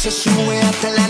se 0.00 0.10
sube 0.10 0.58
hasta 0.58 0.90
la 0.92 1.09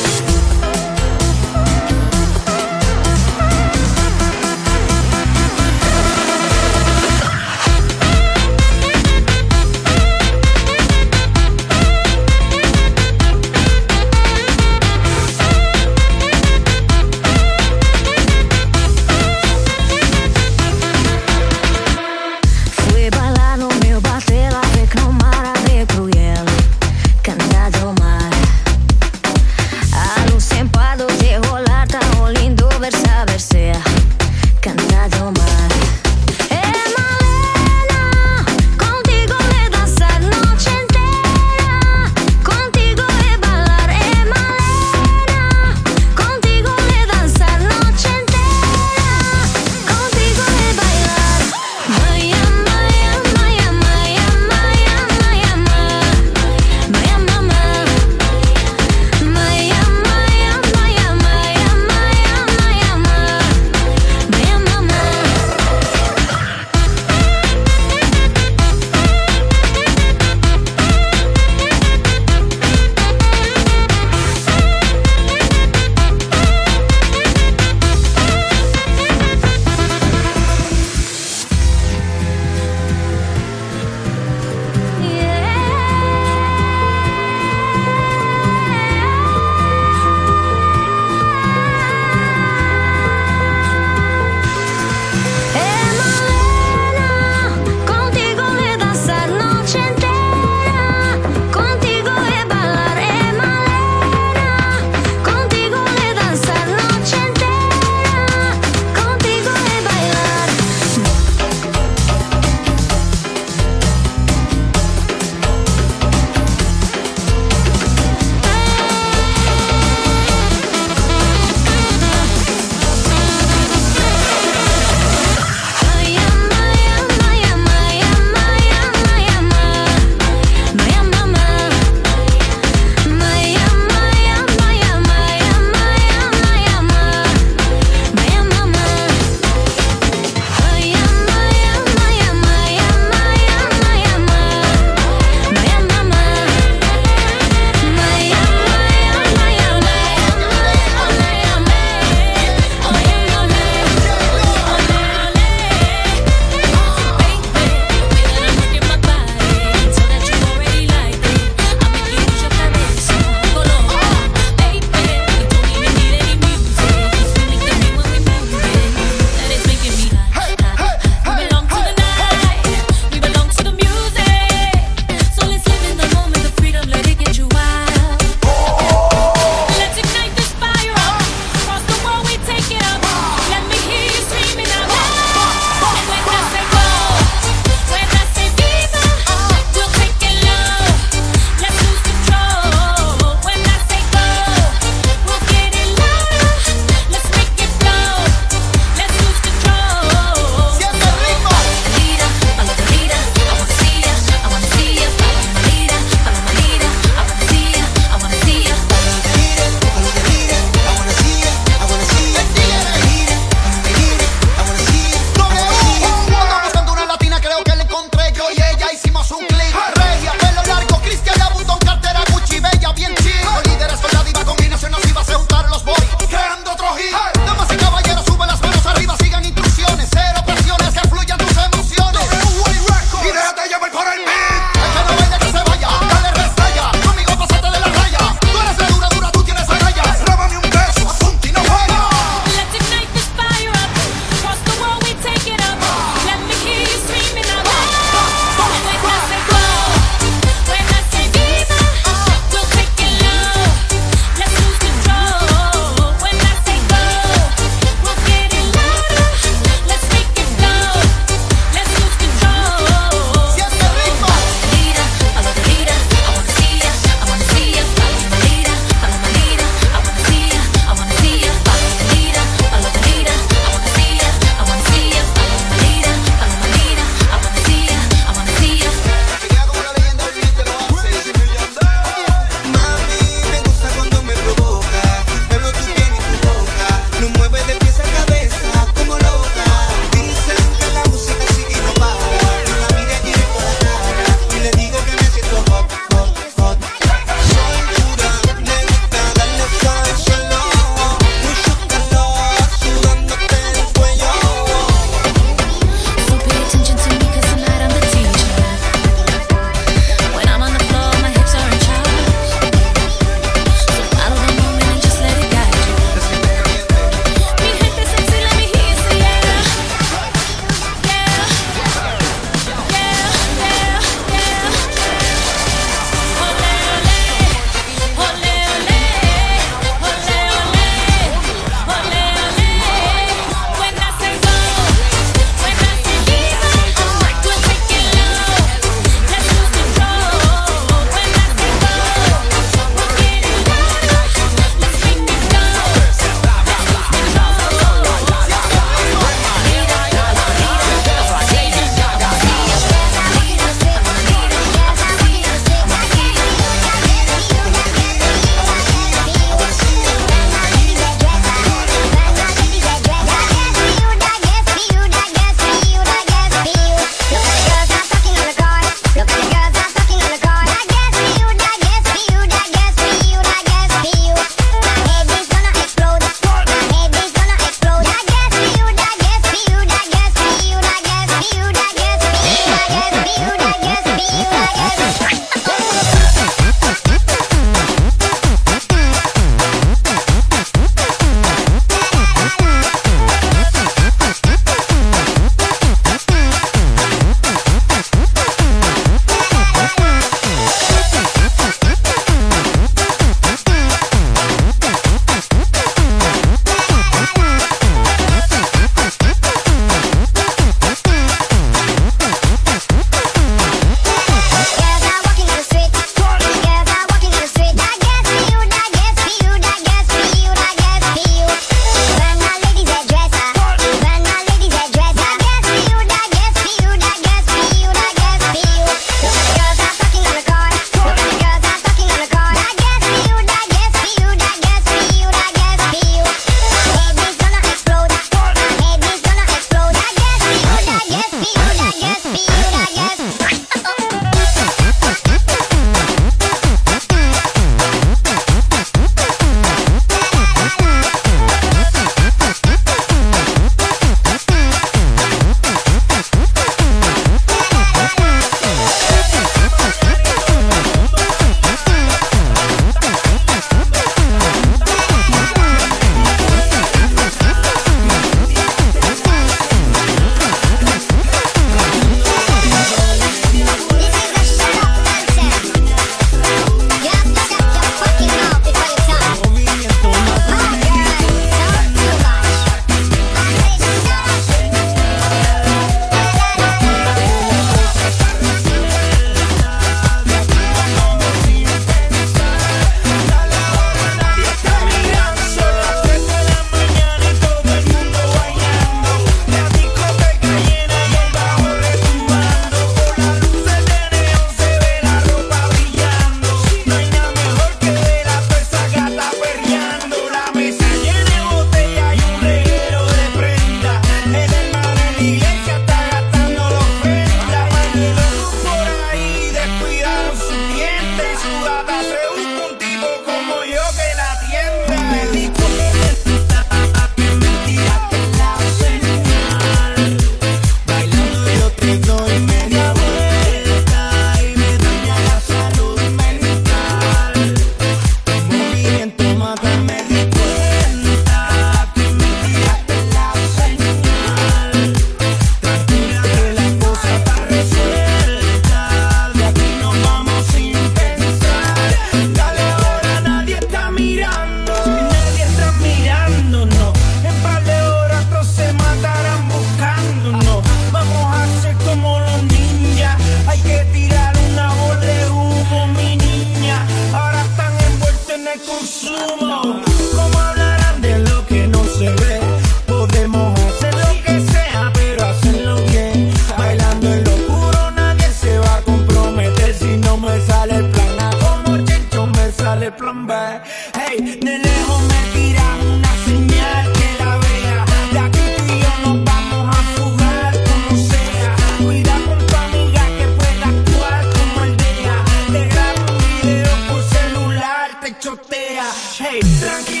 Turkey. 599.41 600.00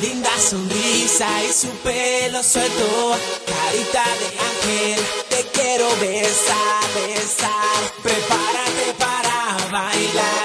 linda 0.00 0.30
sonrisa 0.38 1.28
y 1.44 1.52
su 1.52 1.68
pelo 1.82 2.42
suelto, 2.42 3.16
carita 3.46 4.04
de 4.20 4.28
ángel, 4.48 5.00
te 5.28 5.44
quiero 5.52 5.88
besar, 6.00 6.84
besar, 6.94 7.80
prepárate 8.02 8.94
para 8.98 9.70
bailar. 9.70 10.39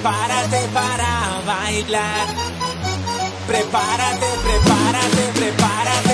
prepárate 0.00 0.66
para 0.72 1.42
bailar. 1.44 2.26
Prepárate, 3.46 4.26
prepárate, 4.44 5.32
prepárate. 5.34 6.09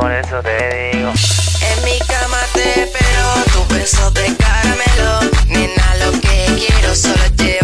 por 0.00 0.12
eso 0.12 0.40
te 0.42 0.92
digo. 0.92 1.12
En 1.60 1.84
mi 1.84 1.98
cama 2.00 2.38
te 2.52 2.82
espero, 2.82 3.44
tu 3.52 3.74
beso 3.74 4.10
de 4.12 4.34
caramelo. 4.36 5.20
Nena, 5.46 5.94
lo 6.04 6.12
que 6.20 6.46
quiero 6.56 6.94
solo 6.94 7.24
llevo. 7.36 7.57